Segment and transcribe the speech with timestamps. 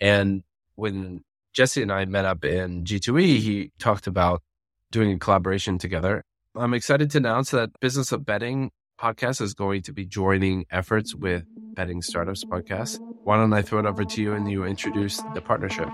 [0.00, 0.42] And
[0.74, 1.24] when
[1.54, 4.42] Jesse and I met up in G2E, he talked about
[4.90, 6.22] doing a collaboration together.
[6.54, 8.70] I'm excited to announce that Business of Betting
[9.00, 12.98] podcast is going to be joining efforts with Betting Startups podcast.
[13.24, 15.88] Why don't I throw it over to you and you introduce the partnership?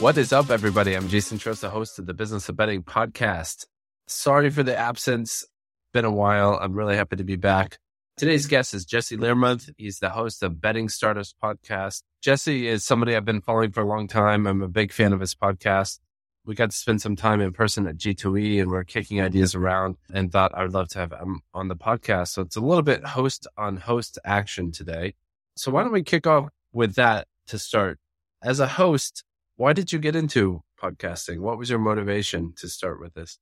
[0.00, 0.94] What is up, everybody?
[0.94, 3.66] I'm Jason Trost, the host of the Business of Betting podcast.
[4.06, 5.44] Sorry for the absence.
[5.92, 6.58] Been a while.
[6.60, 7.78] I'm really happy to be back.
[8.16, 9.68] Today's guest is Jesse Learmonth.
[9.76, 12.02] He's the host of Betting Startups podcast.
[12.22, 14.46] Jesse is somebody I've been following for a long time.
[14.46, 15.98] I'm a big fan of his podcast.
[16.46, 19.96] We got to spend some time in person at G2E and we're kicking ideas around
[20.12, 22.28] and thought I would love to have him on the podcast.
[22.28, 25.14] So it's a little bit host on host action today.
[25.56, 27.98] So why don't we kick off with that to start?
[28.44, 29.24] As a host,
[29.56, 31.40] why did you get into podcasting?
[31.40, 33.40] What was your motivation to start with this?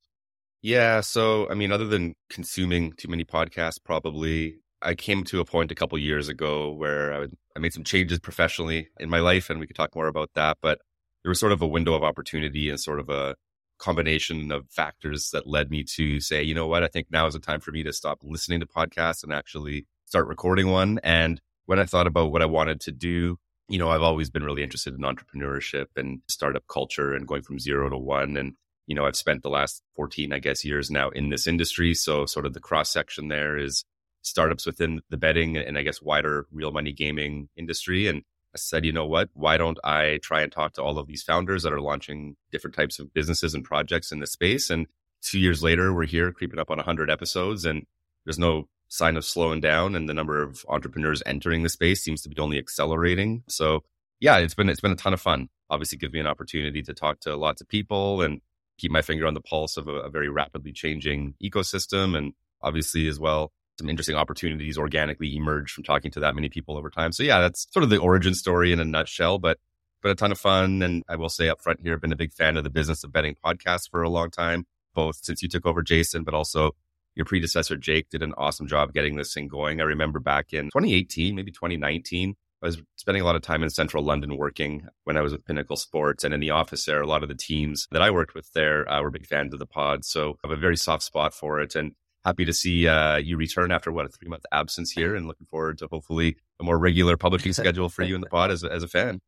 [0.63, 1.01] Yeah.
[1.01, 5.73] So, I mean, other than consuming too many podcasts, probably I came to a point
[5.73, 9.51] a couple years ago where I, would, I made some changes professionally in my life,
[9.51, 10.59] and we could talk more about that.
[10.63, 10.79] But
[11.23, 13.35] there was sort of a window of opportunity and sort of a
[13.79, 17.35] combination of factors that led me to say, you know what, I think now is
[17.35, 21.01] the time for me to stop listening to podcasts and actually start recording one.
[21.03, 24.45] And when I thought about what I wanted to do, you know, I've always been
[24.45, 28.37] really interested in entrepreneurship and startup culture and going from zero to one.
[28.37, 28.55] And
[28.93, 31.95] you know, I've spent the last 14, I guess, years now in this industry.
[31.95, 33.87] So sort of the cross section there is
[34.21, 38.07] startups within the betting and I guess wider real money gaming industry.
[38.07, 38.19] And
[38.55, 39.31] I said, you know what?
[39.33, 42.77] Why don't I try and talk to all of these founders that are launching different
[42.77, 44.69] types of businesses and projects in the space?
[44.69, 44.87] And
[45.23, 47.87] two years later, we're here creeping up on 100 episodes and
[48.27, 49.97] there's no sign of slowing down.
[49.97, 53.43] And the number of entrepreneurs entering the space seems to be only accelerating.
[53.49, 53.85] So
[54.21, 55.49] yeah, it's been, it's been a ton of fun.
[55.71, 58.43] Obviously, give me an opportunity to talk to lots of people and
[58.79, 62.17] keep my finger on the pulse of a, a very rapidly changing ecosystem.
[62.17, 66.77] And obviously, as well, some interesting opportunities organically emerge from talking to that many people
[66.77, 67.13] over time.
[67.13, 69.59] So yeah, that's sort of the origin story in a nutshell, but
[70.03, 70.83] but a ton of fun.
[70.83, 73.05] And I will say up front here, I've been a big fan of the business
[73.05, 76.73] of betting podcast for a long time, both since you took over Jason, but also
[77.15, 79.81] your predecessor Jake did an awesome job getting this thing going.
[79.81, 83.71] I remember back in 2018, maybe 2019, I was spending a lot of time in
[83.71, 87.03] central London working when I was with Pinnacle Sports and in the office there.
[87.03, 89.59] A lot of the teams that I worked with there uh, were big fans of
[89.59, 90.05] the pod.
[90.05, 91.93] So I have a very soft spot for it and
[92.25, 95.47] happy to see uh, you return after what a three month absence here and looking
[95.51, 98.71] forward to hopefully a more regular publishing schedule for you in the pod as a,
[98.71, 99.21] as a fan.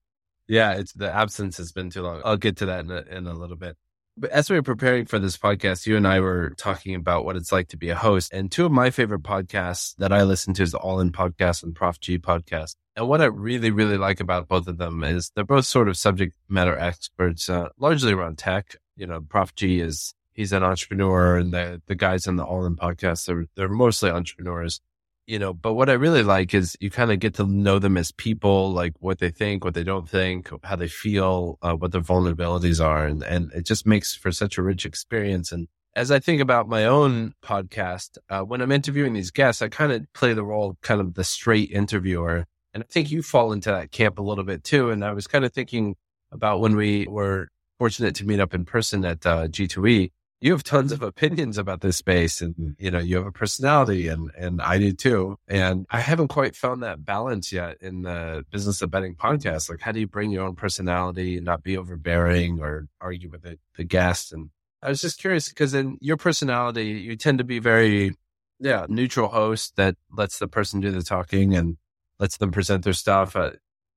[0.46, 2.20] Yeah, it's the absence has been too long.
[2.24, 3.76] I'll get to that in a, in a little bit.
[4.16, 7.34] But as we were preparing for this podcast, you and I were talking about what
[7.34, 8.32] it's like to be a host.
[8.32, 11.64] And two of my favorite podcasts that I listen to is the All In podcast
[11.64, 12.76] and Prof G podcast.
[12.94, 15.96] And what I really, really like about both of them is they're both sort of
[15.96, 18.76] subject matter experts, uh, largely around tech.
[18.96, 22.64] You know, Prof G is, he's an entrepreneur and the, the guys on the All
[22.66, 24.80] In podcast, they're, they're mostly entrepreneurs
[25.26, 27.96] you know, but what I really like is you kind of get to know them
[27.96, 31.92] as people, like what they think, what they don't think, how they feel, uh, what
[31.92, 33.06] their vulnerabilities are.
[33.06, 35.50] And, and it just makes for such a rich experience.
[35.50, 39.68] And as I think about my own podcast, uh, when I'm interviewing these guests, I
[39.68, 42.44] kind of play the role kind of the straight interviewer.
[42.74, 44.90] And I think you fall into that camp a little bit too.
[44.90, 45.96] And I was kind of thinking
[46.32, 47.48] about when we were
[47.78, 50.10] fortunate to meet up in person at uh, G2E
[50.44, 52.74] you have tons of opinions about this space and mm.
[52.78, 56.54] you know you have a personality and and I do too and I haven't quite
[56.54, 60.30] found that balance yet in the business of betting podcast like how do you bring
[60.30, 64.50] your own personality and not be overbearing or argue with the, the guest and
[64.82, 68.14] I was just curious because in your personality you tend to be very
[68.60, 71.78] yeah neutral host that lets the person do the talking and
[72.18, 73.52] lets them present their stuff uh,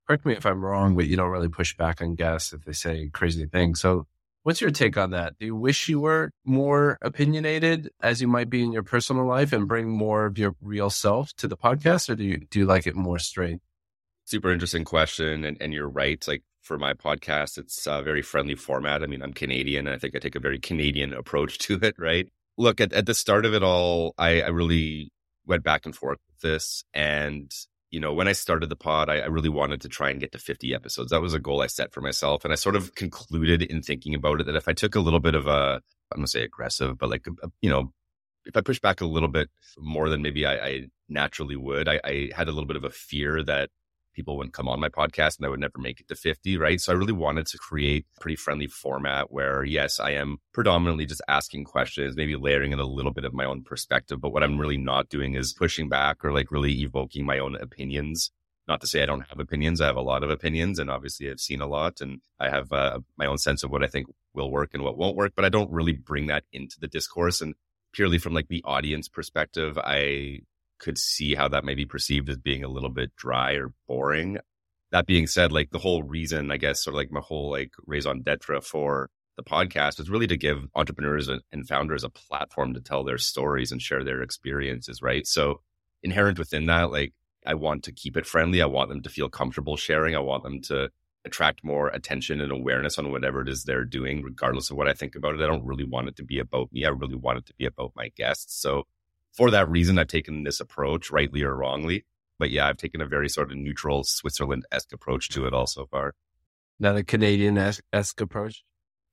[0.07, 2.71] correct me if I'm wrong but you don't really push back on guests if they
[2.71, 4.07] say crazy things so
[4.47, 5.37] What's your take on that?
[5.37, 9.51] Do you wish you were more opinionated as you might be in your personal life
[9.51, 12.65] and bring more of your real self to the podcast, or do you do you
[12.65, 13.59] like it more straight?
[14.23, 16.25] Super interesting question, and, and you're right.
[16.25, 19.03] Like for my podcast, it's a very friendly format.
[19.03, 21.95] I mean, I'm Canadian, and I think I take a very Canadian approach to it.
[21.97, 22.29] Right?
[22.57, 25.11] Look at at the start of it all, I, I really
[25.45, 27.51] went back and forth with this, and
[27.89, 30.33] you know, when I started the pod, I, I, really wanted to try and get
[30.33, 31.11] to 50 episodes.
[31.11, 32.43] That was a goal I set for myself.
[32.43, 35.21] And I sort of concluded in thinking about it that if I took a little
[35.21, 35.81] bit of a,
[36.11, 37.93] I'm going to say aggressive, but like, a, you know,
[38.45, 41.99] if I push back a little bit more than maybe I, I naturally would, I,
[42.03, 43.69] I had a little bit of a fear that
[44.17, 46.81] people wouldn't come on my podcast and I would never make it to 50, right?
[46.81, 51.05] So I really wanted to create a pretty friendly format where, yes, I am predominantly
[51.05, 54.19] just asking questions, maybe layering in a little bit of my own perspective.
[54.19, 57.55] But what I'm really not doing is pushing back or like really evoking my own
[57.55, 58.31] opinions.
[58.67, 59.79] Not to say I don't have opinions.
[59.79, 62.73] I have a lot of opinions and obviously I've seen a lot and I have
[62.73, 65.45] uh, my own sense of what I think will work and what won't work, but
[65.45, 67.39] I don't really bring that into the discourse.
[67.39, 67.53] And
[67.93, 70.39] purely from like the audience perspective, I
[70.79, 74.37] could see how that may be perceived as being a little bit dry or boring.
[74.91, 77.71] That being said, like the whole reason, I guess, sort of like my whole like
[77.85, 82.81] raison d'etre for the podcast is really to give entrepreneurs and founders a platform to
[82.81, 85.27] tell their stories and share their experiences, right?
[85.27, 85.61] So
[86.01, 87.13] inherent within that, like
[87.45, 88.61] I want to keep it friendly.
[88.61, 90.15] I want them to feel comfortable sharing.
[90.15, 90.89] I want them to
[91.25, 94.93] attract more attention and awareness on whatever it is they're doing, regardless of what I
[94.93, 95.41] think about it.
[95.41, 96.85] I don't really want it to be about me.
[96.85, 98.59] I really want it to be about my guests.
[98.59, 98.83] So
[99.37, 102.05] for that reason, I've taken this approach, rightly or wrongly.
[102.39, 105.67] But yeah, I've taken a very sort of neutral Switzerland esque approach to it all
[105.67, 106.15] so far.
[106.79, 108.63] Not a Canadian esque approach.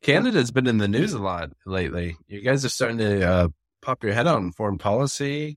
[0.03, 2.17] Canada's been in the news a lot lately.
[2.27, 3.49] You guys are starting to uh,
[3.81, 5.57] pop your head out on foreign policy.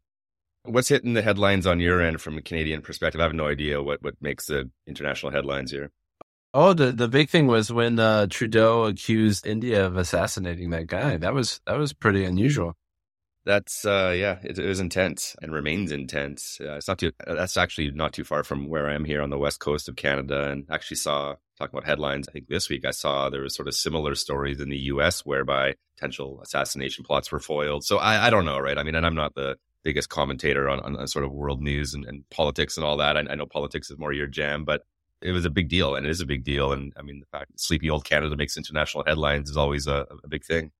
[0.63, 3.19] What's hitting the headlines on your end from a Canadian perspective?
[3.19, 5.91] I have no idea what, what makes the international headlines here.
[6.53, 11.17] Oh, the the big thing was when uh, Trudeau accused India of assassinating that guy.
[11.17, 12.75] That was that was pretty unusual.
[13.47, 16.59] That's uh, yeah, it, it was intense and remains intense.
[16.59, 17.13] Uh, it's not too.
[17.25, 19.95] That's actually not too far from where I am here on the west coast of
[19.95, 22.27] Canada, and actually saw talking about headlines.
[22.27, 25.21] I think this week I saw there was sort of similar stories in the U.S.
[25.21, 27.85] whereby potential assassination plots were foiled.
[27.85, 28.77] So I, I don't know, right?
[28.77, 32.03] I mean, and I'm not the biggest commentator on, on, sort of world news and,
[32.03, 33.15] and politics and all that.
[33.15, 34.81] I, I, know politics is more your jam, but
[35.21, 36.73] it was a big deal and it is a big deal.
[36.73, 40.27] And I mean, the fact sleepy old Canada makes international headlines is always a, a
[40.27, 40.71] big thing.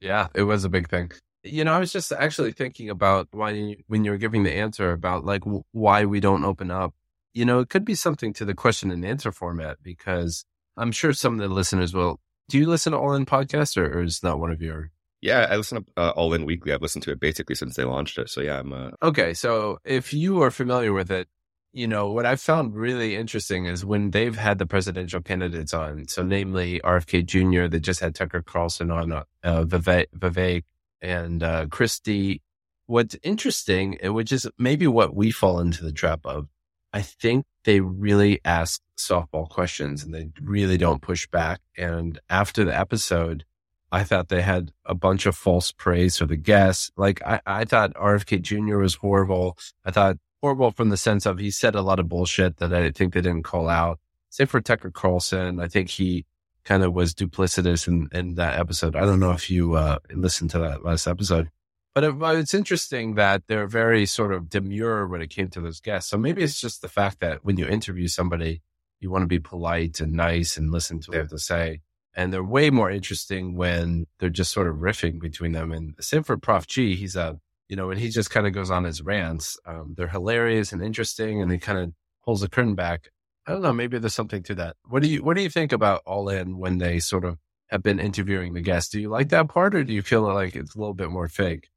[0.00, 1.10] Yeah, it was a big thing.
[1.44, 4.52] You know, I was just actually thinking about why you, when you were giving the
[4.52, 6.94] answer about like w- why we don't open up.
[7.34, 10.44] You know, it could be something to the question and answer format because
[10.76, 12.20] I'm sure some of the listeners will.
[12.48, 14.90] Do you listen to All In podcast or, or is that one of your?
[15.20, 16.72] Yeah, I listen to uh, All In weekly.
[16.72, 18.28] I've listened to it basically since they launched it.
[18.28, 18.72] So yeah, I'm.
[18.72, 18.90] Uh...
[19.02, 21.28] Okay, so if you are familiar with it,
[21.72, 26.06] you know what I found really interesting is when they've had the presidential candidates on.
[26.08, 27.66] So namely RFK Jr.
[27.68, 30.64] They just had Tucker Carlson on, uh, Vivek, Vivek
[31.02, 32.40] and uh, Christie.
[32.86, 36.48] What's interesting, which is maybe what we fall into the trap of,
[36.92, 41.60] I think they really ask softball questions and they really don't push back.
[41.76, 43.44] And after the episode,
[43.90, 46.90] I thought they had a bunch of false praise for the guests.
[46.96, 48.78] Like I, I thought RFK Jr.
[48.78, 49.56] was horrible.
[49.84, 52.90] I thought horrible from the sense of he said a lot of bullshit that I
[52.90, 54.00] think they didn't call out.
[54.30, 55.60] Same for Tucker Carlson.
[55.60, 56.24] I think he
[56.64, 58.96] kind of was duplicitous in, in that episode.
[58.96, 61.50] I don't know if you uh, listened to that last episode.
[61.94, 65.80] But it, it's interesting that they're very sort of demure when it came to those
[65.80, 66.10] guests.
[66.10, 68.62] So maybe it's just the fact that when you interview somebody,
[69.00, 71.80] you want to be polite and nice and listen to what they have to say.
[72.14, 75.72] And they're way more interesting when they're just sort of riffing between them.
[75.72, 76.94] And same for Prof G.
[76.94, 77.38] He's a,
[77.68, 80.82] you know, when he just kind of goes on his rants, um, they're hilarious and
[80.82, 81.92] interesting and he kind of
[82.24, 83.10] pulls the curtain back.
[83.46, 83.72] I don't know.
[83.72, 84.76] Maybe there's something to that.
[84.88, 87.82] What do you, what do you think about All In when they sort of have
[87.82, 88.90] been interviewing the guests?
[88.90, 91.28] Do you like that part or do you feel like it's a little bit more
[91.28, 91.70] fake?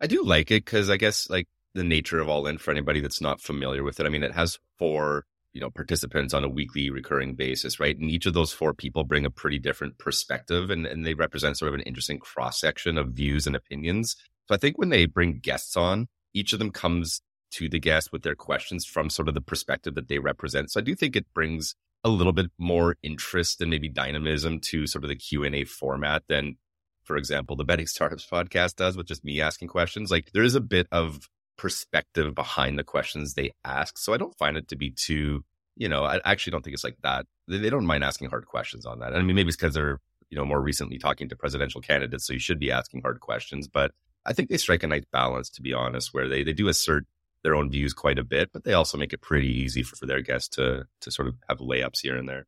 [0.00, 3.00] I do like it because I guess like the nature of All In for anybody
[3.00, 4.06] that's not familiar with it.
[4.06, 7.98] I mean, it has four you know participants on a weekly recurring basis, right?
[7.98, 11.58] And each of those four people bring a pretty different perspective, and and they represent
[11.58, 14.16] sort of an interesting cross section of views and opinions.
[14.48, 17.20] So I think when they bring guests on, each of them comes
[17.52, 20.70] to the guests with their questions from sort of the perspective that they represent.
[20.70, 21.74] So I do think it brings
[22.04, 25.64] a little bit more interest and maybe dynamism to sort of the Q and A
[25.64, 26.56] format than
[27.08, 30.10] for example, the Betting Startups podcast does with just me asking questions.
[30.10, 33.96] Like there is a bit of perspective behind the questions they ask.
[33.96, 35.42] So I don't find it to be too,
[35.74, 37.24] you know, I actually don't think it's like that.
[37.48, 39.14] They, they don't mind asking hard questions on that.
[39.14, 42.26] I mean, maybe it's because they're, you know, more recently talking to presidential candidates.
[42.26, 43.68] So you should be asking hard questions.
[43.68, 43.92] But
[44.26, 47.06] I think they strike a nice balance, to be honest, where they, they do assert
[47.48, 50.04] their own views quite a bit, but they also make it pretty easy for, for
[50.04, 52.46] their guests to to sort of have layups here and there.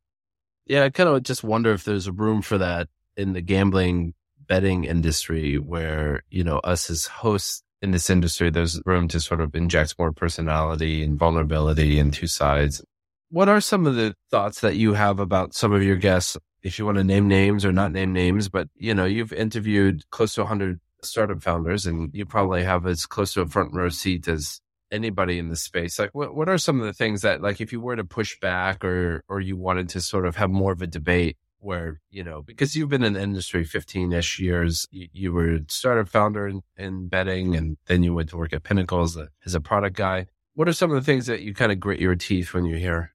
[0.66, 4.12] Yeah, I kind of just wonder if there's a room for that in the gambling
[4.46, 9.40] betting industry where, you know, us as hosts in this industry, there's room to sort
[9.40, 12.84] of inject more personality and vulnerability in two sides.
[13.30, 16.36] What are some of the thoughts that you have about some of your guests?
[16.62, 20.08] If you want to name names or not name names, but you know, you've interviewed
[20.10, 23.88] close to 100 startup founders and you probably have as close to a front row
[23.88, 25.98] seat as anybody in the space.
[25.98, 28.38] Like what, what are some of the things that like if you were to push
[28.40, 32.24] back or or you wanted to sort of have more of a debate, where, you
[32.24, 36.48] know, because you've been in the industry 15 ish years, you, you, were startup founder
[36.48, 39.54] in, in, betting and then you went to work at Pinnacle as a, uh, as
[39.54, 40.26] a product guy.
[40.54, 42.76] What are some of the things that you kind of grit your teeth when you
[42.76, 43.12] hear?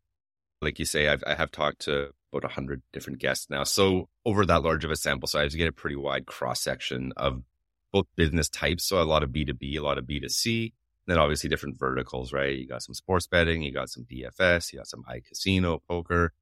[0.61, 3.63] Like you say, I've, I have talked to about 100 different guests now.
[3.63, 7.13] So over that large of a sample size, you get a pretty wide cross section
[7.17, 7.41] of
[7.91, 8.85] both business types.
[8.85, 10.73] So a lot of B2B, a lot of B2C,
[11.07, 12.57] then obviously different verticals, right?
[12.57, 16.33] You got some sports betting, you got some DFS, you got some iCasino, poker,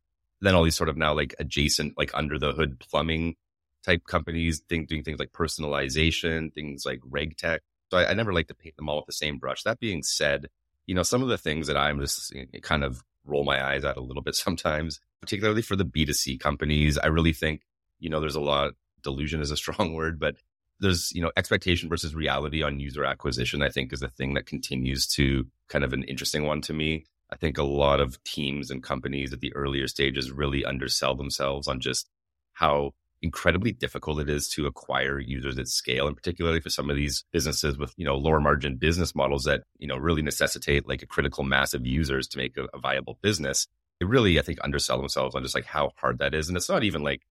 [0.41, 3.35] then all these sort of now like adjacent, like under the hood plumbing
[3.83, 7.61] type companies think, doing things like personalization, things like reg tech.
[7.91, 9.63] So I, I never like to paint them all with the same brush.
[9.63, 10.47] That being said,
[10.85, 13.97] you know, some of the things that I'm just kind of roll my eyes at
[13.97, 16.97] a little bit sometimes, particularly for the B2C companies.
[16.97, 17.61] I really think,
[17.99, 20.35] you know, there's a lot, delusion is a strong word, but
[20.83, 24.45] there's, you know, expectation versus reality on user acquisition, I think is a thing that
[24.45, 27.05] continues to kind of an interesting one to me.
[27.31, 31.67] I think a lot of teams and companies at the earlier stages really undersell themselves
[31.67, 32.09] on just
[32.53, 32.91] how
[33.23, 37.23] incredibly difficult it is to acquire users at scale and particularly for some of these
[37.31, 41.07] businesses with you know lower margin business models that you know really necessitate like a
[41.07, 43.65] critical mass of users to make a, a viable business
[43.99, 46.67] they really i think undersell themselves on just like how hard that is and it's
[46.67, 47.21] not even like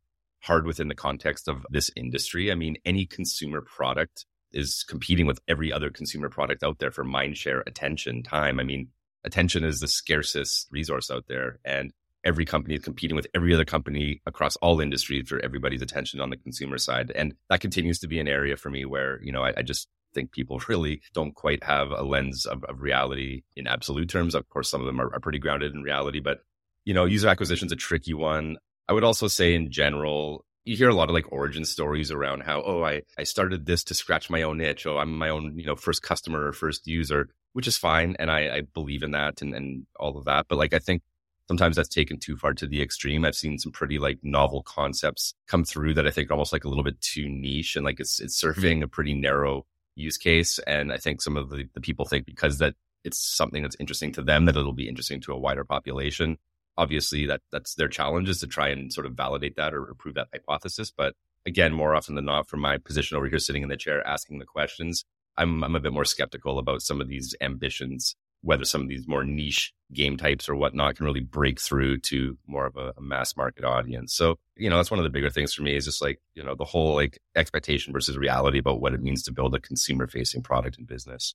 [0.43, 5.41] hard within the context of this industry i mean any consumer product is competing with
[5.49, 8.89] every other consumer product out there for mind share attention time i mean
[9.25, 11.93] attention is the scarcest resource out there and
[12.25, 16.31] every company is competing with every other company across all industries for everybody's attention on
[16.31, 17.11] the consumer side.
[17.15, 19.89] And that continues to be an area for me where, you know, I, I just
[20.15, 24.35] think people really don't quite have a lens of, of, reality in absolute terms.
[24.35, 26.41] Of course, some of them are, are pretty grounded in reality, but,
[26.85, 28.57] you know, user acquisition is a tricky one.
[28.89, 32.43] I would also say in general, you hear a lot of like origin stories around
[32.43, 34.87] how, oh, I, I started this to scratch my own itch.
[34.87, 38.17] Oh, I'm my own, you know, first customer or first user, which is fine.
[38.19, 40.47] And I, I believe in that and, and all of that.
[40.49, 41.03] But like, I think
[41.49, 43.25] sometimes that's taken too far to the extreme.
[43.25, 46.69] I've seen some pretty like novel concepts come through that I think almost like a
[46.69, 50.59] little bit too niche and like it's it's serving a pretty narrow use case.
[50.61, 52.75] And I think some of the, the people think because that
[53.05, 56.39] it's something that's interesting to them that it'll be interesting to a wider population.
[56.76, 60.14] Obviously that that's their challenge is to try and sort of validate that or, prove
[60.14, 60.91] that hypothesis.
[60.91, 61.14] But
[61.47, 64.38] again, more often than not, from my position over here sitting in the chair asking
[64.38, 65.05] the questions,
[65.37, 69.09] I'm I'm a bit more skeptical about some of these ambitions whether some of these
[69.09, 73.00] more niche game types or whatnot can really break through to more of a, a,
[73.00, 74.12] mass market audience.
[74.12, 76.43] So, you know, that's one of the bigger things for me is just like, you
[76.43, 80.07] know, the whole like expectation versus reality about what it means to build a consumer
[80.07, 81.35] facing product and business.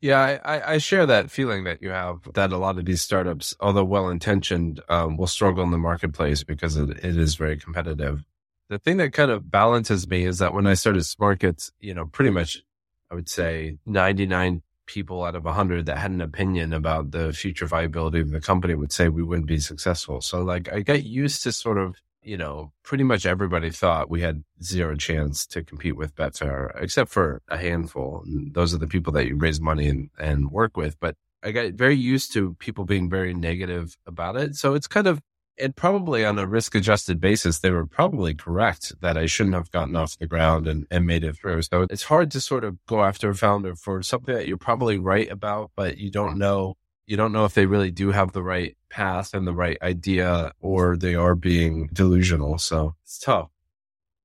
[0.00, 3.54] Yeah, I, I share that feeling that you have that a lot of these startups,
[3.60, 8.24] although well intentioned, um, will struggle in the marketplace because it, it is very competitive.
[8.70, 12.06] The thing that kind of balances me is that when I started Smarkets, you know,
[12.06, 12.62] pretty much
[13.10, 17.66] I would say 99 people out of 100 that had an opinion about the future
[17.66, 20.20] viability of the company would say we wouldn't be successful.
[20.20, 24.20] So, like, I got used to sort of, you know, pretty much everybody thought we
[24.20, 28.22] had zero chance to compete with Betfair, except for a handful.
[28.26, 30.98] And those are the people that you raise money and, and work with.
[31.00, 34.56] But I got very used to people being very negative about it.
[34.56, 35.20] So it's kind of
[35.60, 39.70] and probably on a risk adjusted basis, they were probably correct that I shouldn't have
[39.70, 41.62] gotten off the ground and, and made it through.
[41.62, 44.98] So it's hard to sort of go after a founder for something that you're probably
[44.98, 46.76] right about, but you don't know.
[47.10, 50.52] You don't know if they really do have the right path and the right idea
[50.60, 52.56] or they are being delusional.
[52.58, 53.50] So it's tough.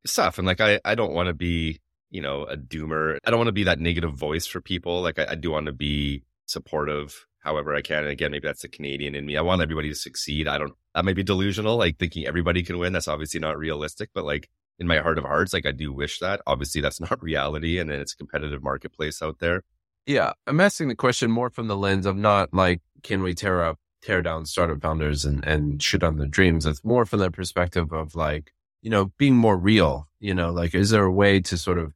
[0.04, 0.38] It's tough.
[0.38, 3.18] And like, I, I don't want to be, you know, a doomer.
[3.26, 5.02] I don't want to be that negative voice for people.
[5.02, 8.04] Like, I, I do want to be supportive however I can.
[8.04, 9.36] And again, maybe that's the Canadian in me.
[9.36, 10.48] I want everybody to succeed.
[10.48, 12.94] I don't, that might be delusional, like thinking everybody can win.
[12.94, 16.20] That's obviously not realistic, but like in my heart of hearts, like I do wish
[16.20, 16.40] that.
[16.46, 19.64] Obviously, that's not reality and then it's a competitive marketplace out there.
[20.06, 20.34] Yeah.
[20.48, 23.80] I'm asking the question more from the lens of not like, can we tear up,
[24.02, 26.66] tear down startup founders and, and shoot on their dreams?
[26.66, 30.76] It's more from the perspective of like, you know, being more real, you know, like,
[30.76, 31.94] is there a way to sort of,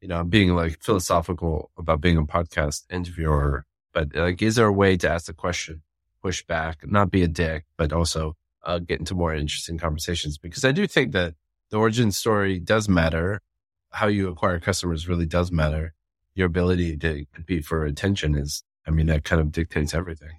[0.00, 4.72] you know, being like philosophical about being a podcast interviewer but like, is there a
[4.72, 5.82] way to ask the question,
[6.22, 10.38] push back, not be a dick, but also uh, get into more interesting conversations?
[10.38, 11.34] Because I do think that
[11.70, 13.40] the origin story does matter.
[13.90, 15.94] How you acquire customers really does matter.
[16.38, 20.38] Your ability to compete for attention is, I mean, that kind of dictates everything.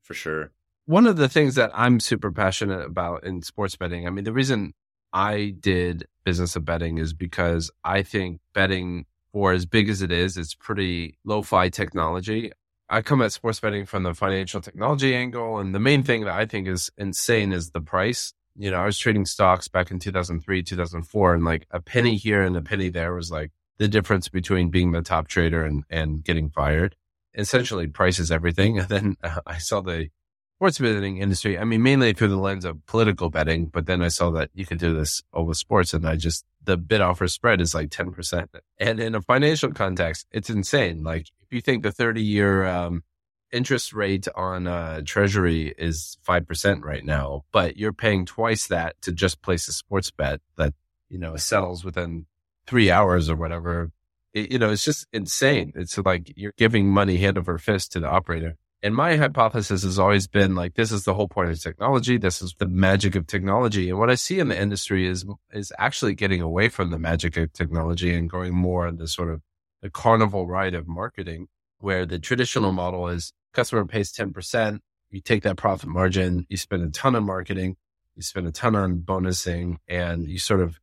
[0.00, 0.52] For sure.
[0.86, 4.32] One of the things that I'm super passionate about in sports betting, I mean, the
[4.32, 4.74] reason
[5.12, 10.12] I did business of betting is because I think betting for as big as it
[10.12, 12.52] is, it's pretty lo-fi technology.
[12.88, 15.58] I come at sports betting from the financial technology angle.
[15.58, 18.34] And the main thing that I think is insane is the price.
[18.54, 22.42] You know, I was trading stocks back in 2003, 2004, and like a penny here
[22.42, 23.50] and a penny there was like
[23.80, 26.94] the difference between being the top trader and, and getting fired.
[27.34, 28.78] Essentially, price is everything.
[28.78, 30.10] And then uh, I saw the
[30.58, 31.58] sports betting industry.
[31.58, 34.66] I mean, mainly through the lens of political betting, but then I saw that you
[34.66, 38.48] could do this over sports and I just, the bid offer spread is like 10%.
[38.78, 41.02] And in a financial context, it's insane.
[41.02, 43.02] Like if you think the 30 year, um,
[43.50, 49.10] interest rate on uh, treasury is 5% right now, but you're paying twice that to
[49.10, 50.74] just place a sports bet that,
[51.08, 52.26] you know, settles within
[52.70, 53.90] three hours or whatever.
[54.32, 55.72] It, you know, it's just insane.
[55.74, 58.56] It's like you're giving money hand over fist to the operator.
[58.82, 62.16] And my hypothesis has always been like, this is the whole point of technology.
[62.16, 63.90] This is the magic of technology.
[63.90, 67.36] And what I see in the industry is, is actually getting away from the magic
[67.36, 69.42] of technology and going more into sort of
[69.82, 71.48] the carnival ride of marketing,
[71.80, 74.78] where the traditional model is customer pays 10%,
[75.10, 77.76] you take that profit margin, you spend a ton on marketing,
[78.14, 80.79] you spend a ton on bonusing, and you sort of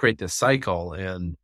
[0.00, 0.92] create this cycle.
[0.94, 1.36] And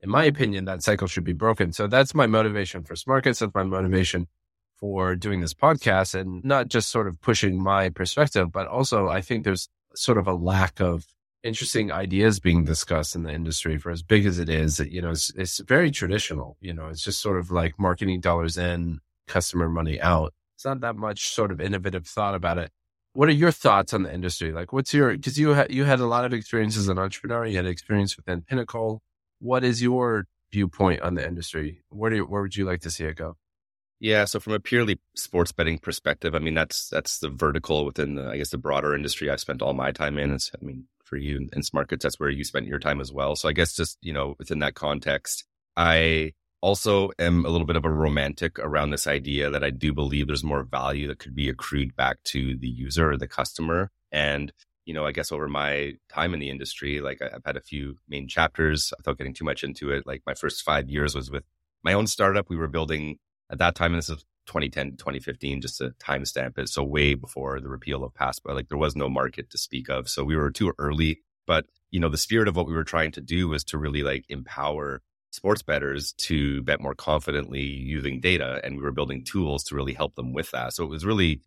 [0.00, 1.72] in my opinion, that cycle should be broken.
[1.72, 3.40] So that's my motivation for Smarkets.
[3.40, 4.28] That's my motivation
[4.76, 9.20] for doing this podcast and not just sort of pushing my perspective, but also I
[9.20, 11.06] think there's sort of a lack of
[11.42, 14.80] interesting ideas being discussed in the industry for as big as it is.
[14.80, 16.56] You know, it's, it's very traditional.
[16.60, 20.32] You know, it's just sort of like marketing dollars in, customer money out.
[20.56, 22.70] It's not that much sort of innovative thought about it.
[23.14, 24.52] What are your thoughts on the industry?
[24.52, 27.46] Like, what's your because you had you had a lot of experience as an entrepreneur.
[27.46, 29.02] You had experience within Pinnacle.
[29.38, 31.82] What is your viewpoint on the industry?
[31.90, 33.36] Where do you, where would you like to see it go?
[34.00, 38.16] Yeah, so from a purely sports betting perspective, I mean that's that's the vertical within
[38.16, 40.32] the I guess the broader industry I've spent all my time in.
[40.32, 43.36] It's, I mean, for you in Smarkets, that's where you spent your time as well.
[43.36, 45.44] So I guess just you know within that context,
[45.76, 46.32] I
[46.64, 50.26] also am a little bit of a romantic around this idea that I do believe
[50.26, 53.90] there's more value that could be accrued back to the user or the customer.
[54.10, 54.50] And
[54.86, 57.96] you know, I guess over my time in the industry, like I've had a few
[58.08, 60.06] main chapters without getting too much into it.
[60.06, 61.44] Like my first five years was with
[61.82, 62.48] my own startup.
[62.48, 63.18] We were building
[63.50, 66.68] at that time, and this is 2010 to 2015, just to timestamp it.
[66.68, 70.08] So way before the repeal of PASPA, like there was no market to speak of.
[70.08, 71.20] So we were too early.
[71.46, 74.02] But, you know, the spirit of what we were trying to do was to really
[74.02, 75.02] like empower
[75.34, 78.60] sports bettors to bet more confidently using data.
[78.64, 80.72] And we were building tools to really help them with that.
[80.72, 81.40] So it was really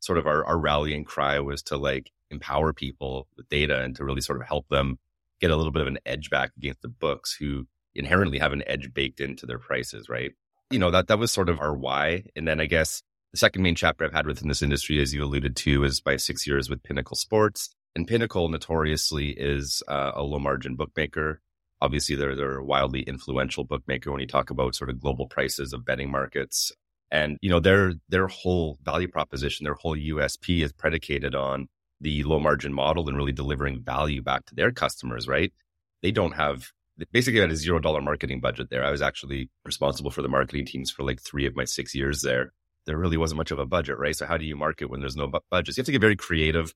[0.00, 4.04] sort of our, our rallying cry was to like empower people with data and to
[4.04, 4.98] really sort of help them
[5.40, 8.62] get a little bit of an edge back against the books who inherently have an
[8.66, 10.32] edge baked into their prices, right?
[10.70, 12.24] you know, that, that was sort of our why.
[12.34, 15.22] And then I guess the second main chapter I've had within this industry, as you
[15.22, 17.70] alluded to, is by six years with Pinnacle Sports.
[17.94, 21.40] And Pinnacle notoriously is uh, a low margin bookmaker.
[21.84, 25.74] Obviously, they're, they're a wildly influential bookmaker when you talk about sort of global prices
[25.74, 26.72] of betting markets.
[27.10, 31.68] And, you know, their, their whole value proposition, their whole USP is predicated on
[32.00, 35.52] the low margin model and really delivering value back to their customers, right?
[36.02, 36.72] They don't have
[37.12, 38.82] basically had a zero dollar marketing budget there.
[38.82, 42.22] I was actually responsible for the marketing teams for like three of my six years
[42.22, 42.54] there.
[42.86, 44.16] There really wasn't much of a budget, right?
[44.16, 45.76] So how do you market when there's no bu- budgets?
[45.76, 46.72] You have to get very creative.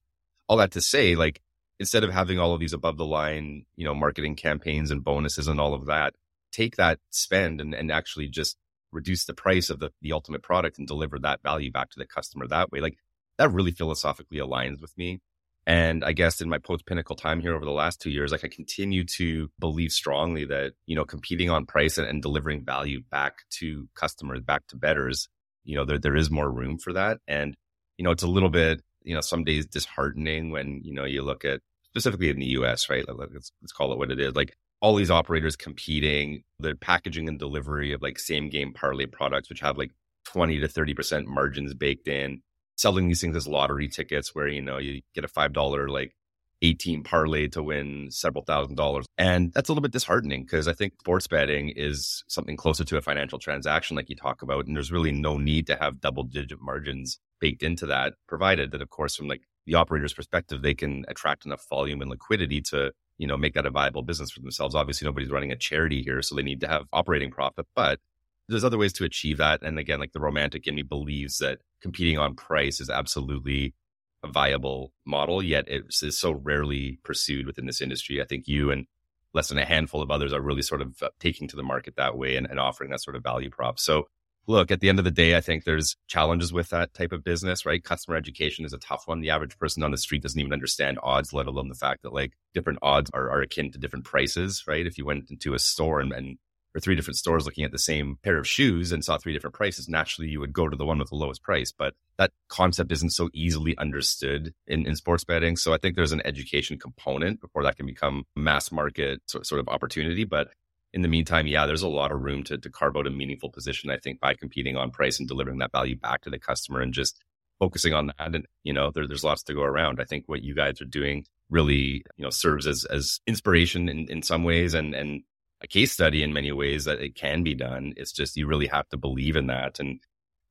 [0.49, 1.41] All that to say, like
[1.81, 5.49] instead of having all of these above the line, you know, marketing campaigns and bonuses
[5.49, 6.15] and all of that,
[6.53, 8.57] take that spend and, and actually just
[8.93, 12.07] reduce the price of the, the ultimate product and deliver that value back to the
[12.07, 12.81] customer that way.
[12.81, 12.97] Like
[13.37, 15.21] that really philosophically aligns with me.
[15.67, 18.43] And I guess in my post pinnacle time here over the last two years, like
[18.43, 23.03] I continue to believe strongly that, you know, competing on price and, and delivering value
[23.11, 25.29] back to customers, back to bettors,
[25.65, 27.19] you know, there, there is more room for that.
[27.29, 27.55] And,
[27.99, 31.21] you know, it's a little bit, you know, some days disheartening when, you know, you
[31.23, 31.61] look at
[31.99, 33.07] specifically in the US, right?
[33.09, 34.35] Like, let's, let's call it what it is.
[34.37, 39.49] Like all these operators competing, the packaging and delivery of like same game parlay products,
[39.49, 39.91] which have like
[40.27, 42.41] 20 to 30% margins baked in
[42.77, 46.13] selling these things as lottery tickets where, you know, you get a $5 like
[46.63, 49.07] 18 parlay to win several thousand dollars.
[49.17, 52.97] And that's a little bit disheartening because I think sports betting is something closer to
[52.97, 54.67] a financial transaction, like you talk about.
[54.67, 58.83] And there's really no need to have double digit margins baked into that, provided that,
[58.83, 62.91] of course, from like the operator's perspective, they can attract enough volume and liquidity to,
[63.19, 64.75] you know, make that a viable business for themselves.
[64.75, 68.01] Obviously, nobody's running a charity here, so they need to have operating profit, but
[68.49, 69.63] there's other ways to achieve that.
[69.63, 73.75] And again, like the romantic in me believes that competing on price is absolutely
[74.23, 78.21] a viable model, yet it is so rarely pursued within this industry.
[78.21, 78.87] I think you and
[79.35, 81.97] less than a handful of others are really sort of uh, taking to the market
[81.97, 83.79] that way and, and offering that sort of value prop.
[83.79, 84.07] So
[84.47, 87.23] look, at the end of the day, I think there's challenges with that type of
[87.23, 87.85] business, right?
[87.85, 89.21] Customer education is a tough one.
[89.21, 92.15] The average person on the street doesn't even understand odds, let alone the fact that
[92.15, 94.87] like different odds are, are akin to different prices, right?
[94.87, 96.39] If you went into a store and, and
[96.79, 99.55] or three different stores looking at the same pair of shoes and saw three different
[99.55, 101.73] prices, naturally you would go to the one with the lowest price.
[101.73, 105.57] But that concept isn't so easily understood in, in sports betting.
[105.57, 109.61] So I think there's an education component before that can become mass market sort, sort
[109.61, 110.25] of opportunity.
[110.25, 110.49] But
[110.95, 113.51] in the meantime, yeah, there's a lot of room to, to carve out a meaningful
[113.51, 116.81] position, I think, by competing on price and delivering that value back to the customer
[116.81, 117.23] and just
[117.59, 118.35] focusing on that.
[118.35, 120.01] And, you know, there, there's lots to go around.
[120.01, 124.07] I think what you guys are doing really, you know, serves as, as inspiration in,
[124.09, 125.23] in some ways and, and
[125.61, 127.95] a case study in many ways that it can be done.
[127.97, 129.81] It's just you really have to believe in that.
[129.81, 130.01] And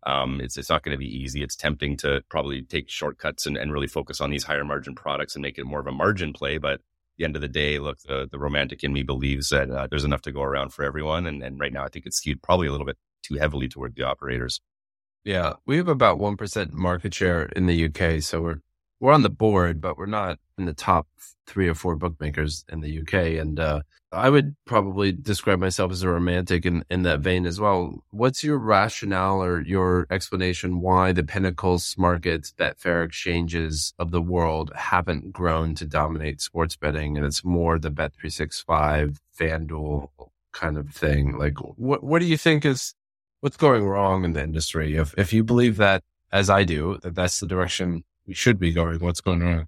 [0.05, 1.43] um, it's it's not going to be easy.
[1.43, 5.35] It's tempting to probably take shortcuts and, and really focus on these higher margin products
[5.35, 6.57] and make it more of a margin play.
[6.57, 6.81] But at
[7.17, 10.03] the end of the day, look, the, the romantic in me believes that uh, there's
[10.03, 11.25] enough to go around for everyone.
[11.25, 13.95] And, and right now, I think it's skewed probably a little bit too heavily toward
[13.95, 14.61] the operators.
[15.23, 18.21] Yeah, we have about 1% market share in the UK.
[18.21, 18.61] So we're
[18.99, 21.07] we're on the board, but we're not in the top
[21.45, 23.39] three or four bookmakers in the UK.
[23.39, 23.81] And uh,
[24.11, 28.03] I would probably describe myself as a romantic in, in that vein as well.
[28.09, 34.71] What's your rationale or your explanation why the Pinnacle Smarkets, Betfair exchanges of the world
[34.75, 40.09] haven't grown to dominate sports betting and it's more the Bet365, FanDuel
[40.53, 41.37] kind of thing?
[41.37, 42.95] Like, what, what do you think is
[43.41, 44.95] what's going wrong in the industry?
[44.95, 48.73] If, if you believe that, as I do, that that's the direction we should be
[48.73, 49.59] going, what's going on?
[49.59, 49.67] A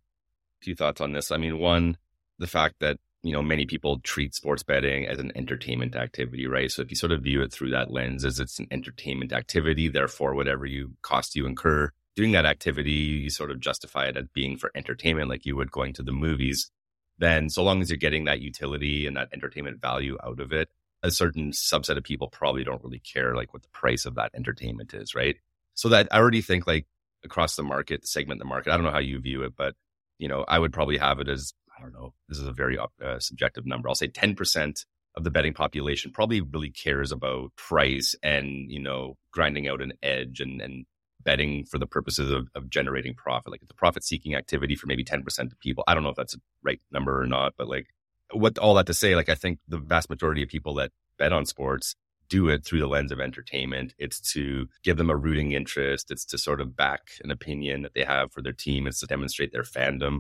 [0.62, 1.32] few thoughts on this.
[1.32, 1.98] I mean, one,
[2.38, 6.72] the fact that you know many people treat sports betting as an entertainment activity right
[6.72, 9.90] so if you sort of view it through that lens as it's an entertainment activity
[9.90, 14.26] therefore whatever you cost you incur doing that activity you sort of justify it as
[14.34, 16.72] being for entertainment like you would going to the movies
[17.18, 20.70] then so long as you're getting that utility and that entertainment value out of it
[21.04, 24.32] a certain subset of people probably don't really care like what the price of that
[24.34, 25.36] entertainment is right
[25.74, 26.86] so that i already think like
[27.24, 29.76] across the market segment the market i don't know how you view it but
[30.20, 32.78] you know, I would probably have it as, I don't know, this is a very
[32.78, 33.90] uh, subjective number.
[33.90, 39.18] I'll say 10% of the betting population probably really cares about price and, you know,
[39.32, 40.86] grinding out an edge and, and
[41.24, 43.52] betting for the purposes of, of generating profit.
[43.52, 45.84] Like it's a profit seeking activity for maybe 10% of people.
[45.88, 47.88] I don't know if that's a right number or not, but like
[48.32, 51.34] what all that to say, like I think the vast majority of people that bet
[51.34, 51.96] on sports
[52.30, 53.94] do it through the lens of entertainment.
[53.98, 56.12] It's to give them a rooting interest.
[56.12, 58.88] It's to sort of back an opinion that they have for their team.
[58.88, 60.20] It's to demonstrate their fandom.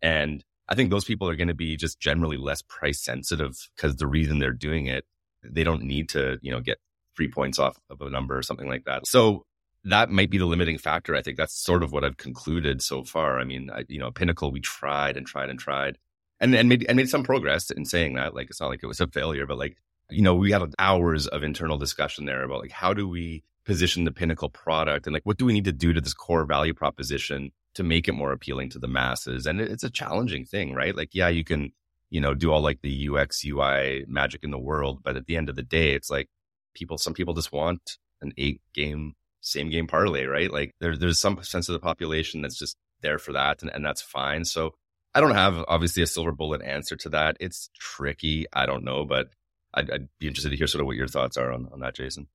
[0.00, 3.96] And I think those people are going to be just generally less price sensitive because
[3.96, 5.04] the reason they're doing it,
[5.42, 6.78] they don't need to, you know, get
[7.16, 9.06] three points off of a number or something like that.
[9.06, 9.44] So
[9.84, 11.14] that might be the limiting factor.
[11.16, 13.38] I think that's sort of what I've concluded so far.
[13.38, 15.98] I mean, I, you know, Pinnacle, we tried and tried and tried
[16.40, 18.34] and, and made, and made some progress in saying that.
[18.34, 19.76] Like, it's not like it was a failure, but like
[20.10, 24.04] you know, we had hours of internal discussion there about like, how do we position
[24.04, 26.72] the pinnacle product and like, what do we need to do to this core value
[26.72, 29.46] proposition to make it more appealing to the masses?
[29.46, 30.96] And it's a challenging thing, right?
[30.96, 31.72] Like, yeah, you can,
[32.10, 35.02] you know, do all like the UX, UI magic in the world.
[35.02, 36.28] But at the end of the day, it's like
[36.74, 40.50] people, some people just want an eight game, same game parlay, right?
[40.50, 43.60] Like there, there's some sense of the population that's just there for that.
[43.60, 44.46] And, and that's fine.
[44.46, 44.74] So
[45.14, 47.36] I don't have obviously a silver bullet answer to that.
[47.40, 48.46] It's tricky.
[48.52, 49.28] I don't know, but
[49.74, 51.94] I'd, I'd, be interested to hear sort of what your thoughts are on, on that,
[51.94, 52.28] Jason.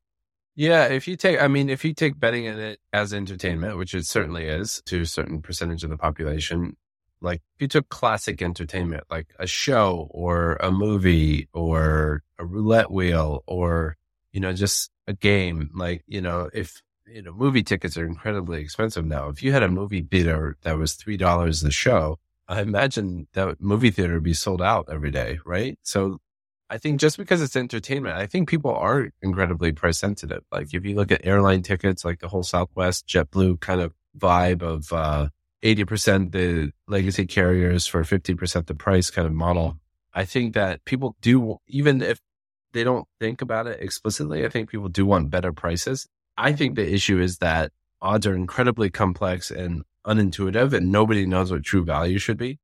[0.55, 3.95] Yeah, if you take, I mean, if you take betting in it as entertainment, which
[3.95, 6.77] it certainly is to a certain percentage of the population,
[7.21, 12.91] like if you took classic entertainment, like a show or a movie or a roulette
[12.91, 13.97] wheel or,
[14.31, 18.61] you know, just a game, like, you know, if, you know, movie tickets are incredibly
[18.61, 19.29] expensive now.
[19.29, 23.91] If you had a movie theater that was $3 a show, I imagine that movie
[23.91, 25.79] theater would be sold out every day, right?
[25.81, 26.19] So
[26.73, 30.41] I think just because it's entertainment, I think people are incredibly price sensitive.
[30.51, 34.63] Like if you look at airline tickets, like the whole Southwest JetBlue kind of vibe
[34.63, 35.27] of uh,
[35.63, 39.77] 80% the legacy carriers for 50% the price kind of model.
[40.15, 42.19] I think that people do, even if
[42.71, 46.07] they don't think about it explicitly, I think people do want better prices.
[46.39, 51.51] I think the issue is that odds are incredibly complex and unintuitive and nobody knows
[51.51, 52.57] what true value should be.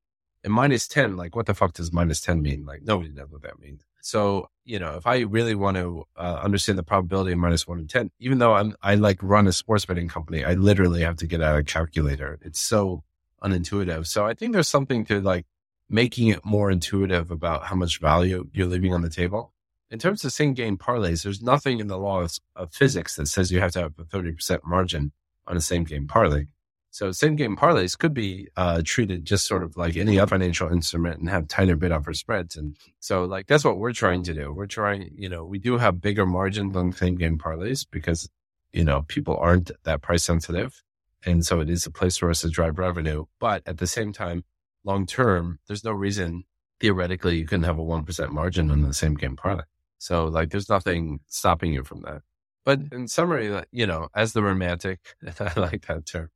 [0.44, 2.66] And minus 10, like what the fuck does minus 10 mean?
[2.66, 3.86] Like nobody knows what that means.
[4.02, 7.80] So, you know, if I really want to uh, understand the probability of minus one
[7.80, 11.18] in 10, even though I'm, I like run a sports betting company, I literally have
[11.18, 12.40] to get out a calculator.
[12.42, 13.04] It's so
[13.44, 14.08] unintuitive.
[14.08, 15.46] So I think there's something to like
[15.90, 19.54] making it more intuitive about how much value you're leaving on the table.
[19.92, 23.52] In terms of same game parlays, there's nothing in the laws of physics that says
[23.52, 25.12] you have to have a 30% margin
[25.48, 26.46] on a same game parlay.
[26.92, 30.72] So same game parlays could be uh, treated just sort of like any other financial
[30.72, 32.56] instrument and have tighter bid offer spreads.
[32.56, 34.52] And so like that's what we're trying to do.
[34.52, 38.30] We're trying, you know, we do have bigger margins on same game parlays because,
[38.74, 40.84] you know, people aren't that price sensitive.
[41.26, 43.26] And so it is a place for us to drive revenue.
[43.40, 44.44] But at the same time,
[44.84, 46.44] long term, there's no reason
[46.80, 49.64] theoretically you couldn't have a 1% margin on the same game parlay.
[50.00, 52.22] So like there's nothing stopping you from that.
[52.66, 55.00] But in summary, you know, as the romantic,
[55.40, 56.30] I like that term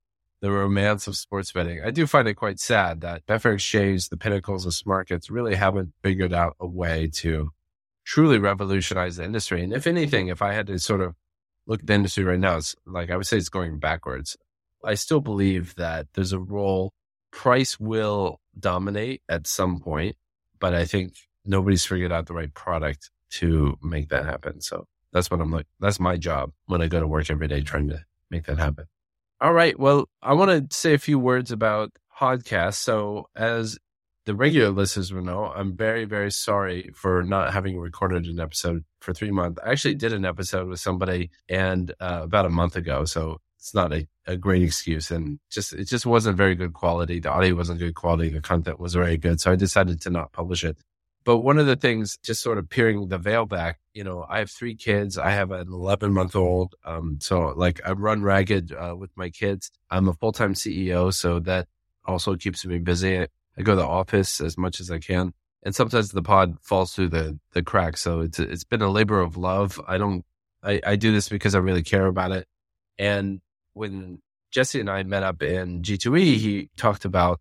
[0.43, 1.81] the romance of sports betting.
[1.81, 5.93] I do find it quite sad that Betfair Exchange, the pinnacles of markets, really haven't
[6.03, 7.51] figured out a way to
[8.03, 9.63] truly revolutionize the industry.
[9.63, 11.15] And if anything, if I had to sort of
[11.65, 14.35] look at the industry right now, it's like I would say it's going backwards.
[14.83, 16.91] I still believe that there's a role
[17.31, 20.17] price will dominate at some point,
[20.59, 21.13] but I think
[21.45, 24.59] nobody's figured out the right product to make that happen.
[24.59, 25.67] So that's what I'm like.
[25.79, 28.87] That's my job when I go to work every day trying to make that happen.
[29.43, 29.77] All right.
[29.77, 32.75] Well, I want to say a few words about podcasts.
[32.75, 33.77] So, as
[34.25, 38.85] the regular listeners will know, I'm very, very sorry for not having recorded an episode
[39.01, 39.59] for three months.
[39.61, 43.03] I actually did an episode with somebody and uh, about a month ago.
[43.03, 45.11] So it's not a, a great excuse.
[45.11, 47.19] And just, it just wasn't very good quality.
[47.19, 48.29] The audio wasn't good quality.
[48.29, 49.41] The content was very good.
[49.41, 50.77] So I decided to not publish it.
[51.25, 54.39] But one of the things, just sort of peering the veil back, you know, I
[54.39, 55.17] have three kids.
[55.17, 56.75] I have an 11 month old.
[56.83, 59.71] Um, so like I run ragged uh, with my kids.
[59.89, 61.13] I'm a full time CEO.
[61.13, 61.67] So that
[62.05, 63.19] also keeps me busy.
[63.19, 63.27] I,
[63.61, 65.33] go to the office as much as I can.
[65.63, 68.01] And sometimes the pod falls through the, the cracks.
[68.01, 69.79] So it's, it's been a labor of love.
[69.87, 70.25] I don't,
[70.61, 72.47] I, I do this because I really care about it.
[72.97, 73.39] And
[73.73, 77.39] when Jesse and I met up in G2E, he talked about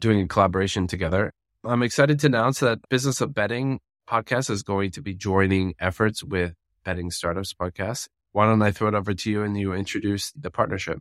[0.00, 1.32] doing a collaboration together.
[1.66, 6.22] I'm excited to announce that Business of Betting podcast is going to be joining efforts
[6.22, 6.52] with
[6.84, 8.08] Betting Startups podcast.
[8.32, 10.98] Why don't I throw it over to you and you introduce the partnership?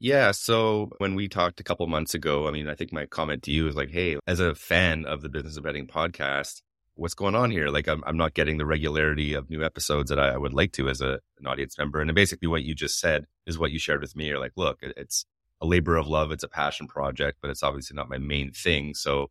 [0.00, 0.32] Yeah.
[0.32, 3.52] So when we talked a couple months ago, I mean, I think my comment to
[3.52, 6.62] you is like, Hey, as a fan of the Business of Betting podcast,
[6.96, 7.68] what's going on here?
[7.68, 10.72] Like, I'm, I'm not getting the regularity of new episodes that I, I would like
[10.72, 12.00] to as a, an audience member.
[12.00, 14.26] And basically what you just said is what you shared with me.
[14.26, 15.24] You're like, look, it's
[15.60, 16.32] a labor of love.
[16.32, 18.94] It's a passion project, but it's obviously not my main thing.
[18.94, 19.30] So,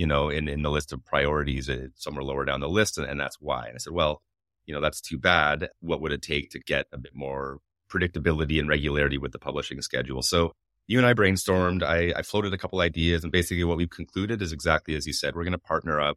[0.00, 2.96] you know, in, in the list of priorities, it's somewhere lower down the list.
[2.96, 3.66] And, and that's why.
[3.66, 4.22] And I said, well,
[4.64, 5.68] you know, that's too bad.
[5.80, 7.58] What would it take to get a bit more
[7.92, 10.22] predictability and regularity with the publishing schedule?
[10.22, 10.52] So
[10.86, 11.82] you and I brainstormed.
[11.82, 15.12] I, I floated a couple ideas, and basically what we've concluded is exactly as you
[15.12, 15.34] said.
[15.34, 16.16] We're going to partner up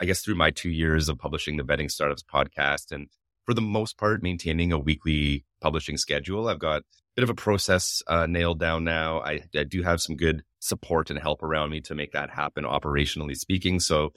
[0.00, 3.08] I guess through my two years of publishing the Betting Startups podcast and
[3.46, 6.48] for the most part maintaining a weekly publishing schedule.
[6.48, 6.84] I've got a
[7.16, 9.20] bit of a process uh, nailed down now.
[9.20, 12.64] I, I, do have some good support and help around me to make that happen
[12.64, 13.80] operationally speaking.
[13.80, 14.12] So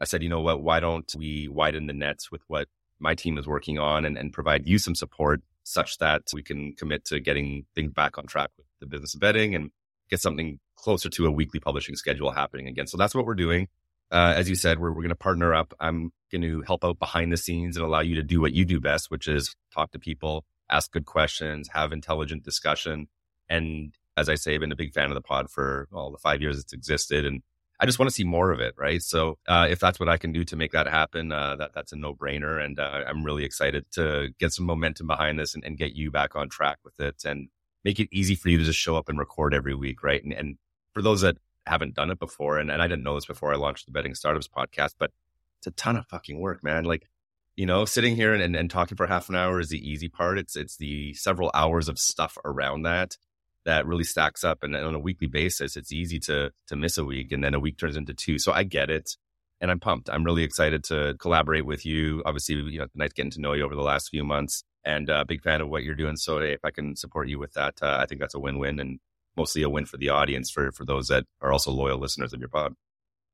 [0.00, 3.38] I said, you know what, why don't we widen the nets with what my team
[3.38, 7.20] is working on and, and provide you some support such that we can commit to
[7.20, 9.70] getting things back on track with the business of betting and
[10.10, 12.86] get something closer to a weekly publishing schedule happening again.
[12.86, 13.68] So that's what we're doing
[14.12, 15.72] uh, as you said, we're, we're going to partner up.
[15.80, 18.66] I'm going to help out behind the scenes and allow you to do what you
[18.66, 23.08] do best, which is talk to people, ask good questions, have intelligent discussion.
[23.48, 26.18] And as I say, I've been a big fan of the pod for all the
[26.18, 27.24] five years it's existed.
[27.24, 27.42] And
[27.80, 29.02] I just want to see more of it, right?
[29.02, 31.92] So uh, if that's what I can do to make that happen, uh, that that's
[31.92, 35.64] a no brainer, and uh, I'm really excited to get some momentum behind this and,
[35.64, 37.48] and, get you back on track with it, and
[37.84, 40.22] make it easy for you to just show up and record every week, right?
[40.22, 40.58] And, and
[40.94, 42.58] for those that haven't done it before.
[42.58, 45.10] And, and I didn't know this before I launched the Betting Startups podcast, but
[45.58, 46.84] it's a ton of fucking work, man.
[46.84, 47.08] Like,
[47.56, 50.08] you know, sitting here and, and, and talking for half an hour is the easy
[50.08, 50.38] part.
[50.38, 53.16] It's, it's the several hours of stuff around that
[53.64, 54.62] that really stacks up.
[54.62, 57.60] And on a weekly basis, it's easy to, to miss a week and then a
[57.60, 58.38] week turns into two.
[58.38, 59.16] So I get it.
[59.60, 60.10] And I'm pumped.
[60.10, 62.20] I'm really excited to collaborate with you.
[62.26, 65.18] Obviously, you know, nice getting to know you over the last few months and a
[65.18, 66.16] uh, big fan of what you're doing.
[66.16, 68.80] So if I can support you with that, uh, I think that's a win-win.
[68.80, 68.98] And
[69.36, 72.40] mostly a win for the audience for for those that are also loyal listeners of
[72.40, 72.74] your pod.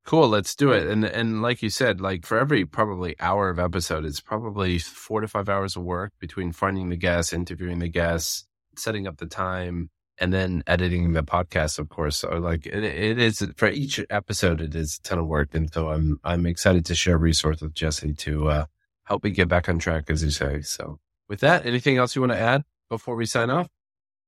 [0.05, 0.87] Cool, let's do it.
[0.87, 5.21] And and like you said, like for every probably hour of episode, it's probably four
[5.21, 9.27] to five hours of work between finding the guests, interviewing the guests, setting up the
[9.27, 11.79] time, and then editing the podcast.
[11.79, 15.27] Of course, so like it, it is for each episode, it is a ton of
[15.27, 15.55] work.
[15.55, 18.65] And so I'm I'm excited to share resource with Jesse to uh,
[19.05, 20.63] help me get back on track, as you say.
[20.63, 23.69] So with that, anything else you want to add before we sign off?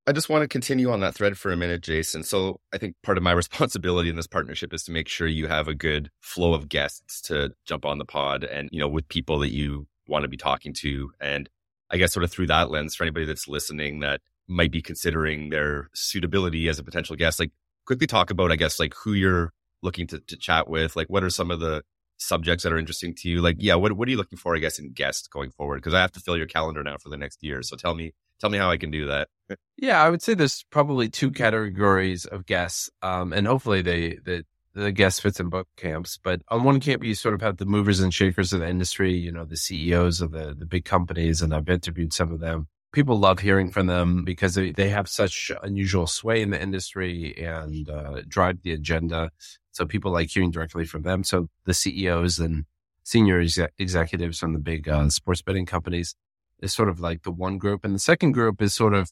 [0.06, 2.22] I just want to continue on that thread for a minute, Jason.
[2.22, 5.46] So I think part of my responsibility in this partnership is to make sure you
[5.46, 9.08] have a good flow of guests to jump on the pod and, you know, with
[9.08, 11.12] people that you want to be talking to.
[11.20, 11.48] And
[11.90, 15.50] I guess sort of through that lens for anybody that's listening that might be considering
[15.50, 17.52] their suitability as a potential guest, like
[17.86, 21.24] quickly talk about, I guess, like who you're looking to, to chat with, like what
[21.24, 21.82] are some of the
[22.18, 23.40] subjects that are interesting to you?
[23.40, 25.76] Like, yeah, what, what are you looking for, I guess, in guests going forward?
[25.76, 27.62] Because I have to fill your calendar now for the next year.
[27.62, 29.28] So tell me, tell me how I can do that.
[29.76, 34.44] yeah, I would say there's probably two categories of guests, um, and hopefully they the
[34.72, 36.18] the guest fits in both camps.
[36.22, 39.12] But on one camp, you sort of have the movers and shakers of the industry,
[39.16, 42.68] you know, the CEOs of the the big companies, and I've interviewed some of them.
[42.92, 47.36] People love hearing from them because they, they have such unusual sway in the industry
[47.38, 49.30] and uh, drive the agenda.
[49.70, 51.22] So people like hearing directly from them.
[51.22, 52.64] So the CEOs and
[53.04, 53.40] senior
[53.78, 56.14] executives from the big uh, sports betting companies
[56.60, 57.84] is sort of like the one group.
[57.84, 59.10] And the second group is sort of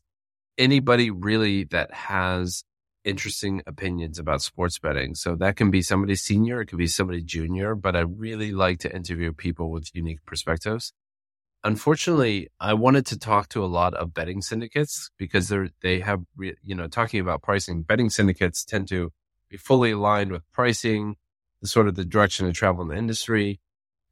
[0.56, 2.64] anybody really that has
[3.04, 5.14] interesting opinions about sports betting.
[5.14, 8.80] So that can be somebody senior, it could be somebody junior, but I really like
[8.80, 10.92] to interview people with unique perspectives.
[11.64, 16.22] Unfortunately, I wanted to talk to a lot of betting syndicates because they're, they have,
[16.38, 17.82] you know, talking about pricing.
[17.82, 19.12] Betting syndicates tend to
[19.50, 21.16] be fully aligned with pricing,
[21.60, 23.60] the sort of the direction of travel in the industry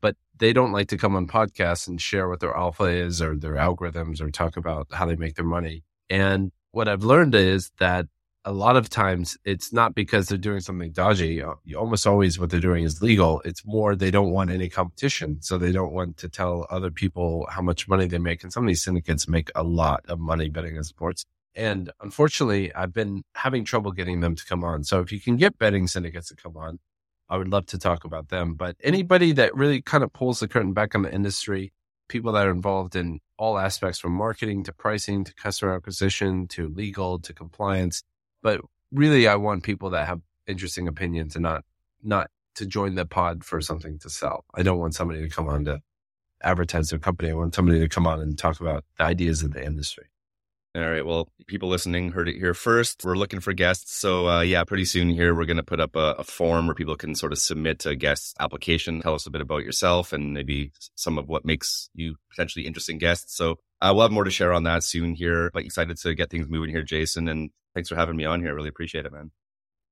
[0.00, 3.36] but they don't like to come on podcasts and share what their alpha is or
[3.36, 5.82] their algorithms or talk about how they make their money.
[6.10, 8.06] And what I've learned is that
[8.46, 11.42] a lot of times it's not because they're doing something dodgy.
[11.76, 13.42] Almost always what they're doing is legal.
[13.44, 15.42] It's more they don't want any competition.
[15.42, 18.44] So they don't want to tell other people how much money they make.
[18.44, 21.24] And some of these syndicates make a lot of money betting on sports.
[21.56, 24.84] And unfortunately, I've been having trouble getting them to come on.
[24.84, 26.78] So if you can get betting syndicates to come on,
[27.28, 28.54] I would love to talk about them.
[28.54, 31.72] But anybody that really kind of pulls the curtain back on the industry,
[32.08, 36.68] people that are involved in all aspects from marketing to pricing to customer acquisition to
[36.68, 38.04] legal to compliance.
[38.46, 38.60] But
[38.92, 41.64] really, I want people that have interesting opinions and not,
[42.04, 44.44] not to join the pod for something to sell.
[44.54, 45.80] I don't want somebody to come on to
[46.44, 47.30] advertise their company.
[47.30, 50.04] I want somebody to come on and talk about the ideas of the industry.
[50.76, 51.04] All right.
[51.04, 53.02] Well, people listening heard it here first.
[53.04, 53.96] We're looking for guests.
[53.96, 56.74] So, uh, yeah, pretty soon here, we're going to put up a, a, form where
[56.76, 59.00] people can sort of submit a guest application.
[59.00, 62.98] Tell us a bit about yourself and maybe some of what makes you potentially interesting
[62.98, 63.36] guests.
[63.36, 65.50] So, uh, we'll have more to share on that soon here.
[65.52, 67.26] But excited to get things moving here, Jason.
[67.26, 68.48] And thanks for having me on here.
[68.48, 69.30] I really appreciate it, man.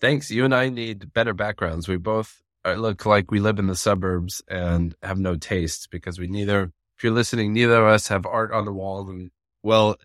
[0.01, 0.31] Thanks.
[0.31, 1.87] You and I need better backgrounds.
[1.87, 6.19] We both uh, look like we live in the suburbs and have no taste because
[6.19, 9.31] we neither, if you're listening, neither of us have art on the wall and
[9.63, 9.97] well,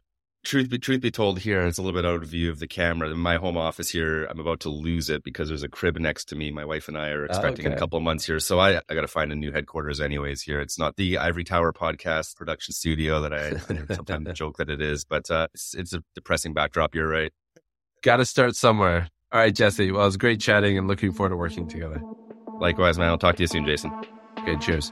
[0.44, 2.68] truth be truth be told here it's a little bit out of view of the
[2.68, 6.26] camera my home office here i'm about to lose it because there's a crib next
[6.30, 7.74] to me my wife and i are expecting okay.
[7.74, 10.00] in a couple of months here so i, I got to find a new headquarters
[10.00, 14.58] anyways here it's not the ivory tower podcast production studio that i, I sometimes joke
[14.58, 17.34] that it is but uh, it's, it's a depressing backdrop you're right
[18.02, 19.10] got to start somewhere.
[19.32, 19.92] All right jesse.
[19.92, 22.02] Well it was great chatting and looking forward to working together.
[22.60, 23.10] Likewise man.
[23.10, 23.92] I'll talk to you soon jason.
[24.40, 24.92] Okay cheers